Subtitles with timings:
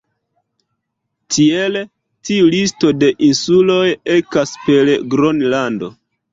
[1.35, 1.83] Tiele
[2.31, 3.79] tiu listo de insuloj
[4.17, 5.95] ekas per Gronlando.